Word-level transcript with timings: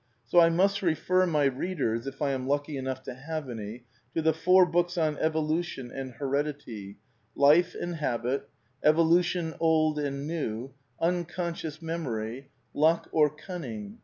So 0.25 0.39
I 0.39 0.49
must 0.49 0.81
refer 0.81 1.27
my 1.27 1.43
readers 1.45 2.07
(if 2.07 2.23
I 2.23 2.31
am 2.31 2.47
lucky 2.47 2.75
enough 2.75 3.03
to 3.03 3.13
have 3.13 3.47
any) 3.47 3.83
to 4.15 4.23
the 4.23 4.33
four 4.33 4.65
books 4.65 4.97
on 4.97 5.15
evolution 5.19 5.91
and 5.91 6.13
heredity: 6.13 6.97
Life 7.35 7.75
and 7.79 7.97
Habit, 7.97 8.49
Evolution 8.81 9.53
Old 9.59 9.99
and 9.99 10.25
New, 10.25 10.73
Vn 10.99 11.29
consciovs 11.29 11.83
Memory, 11.83 12.49
Luck 12.73 13.09
or 13.11 13.29
Cunning? 13.29 13.99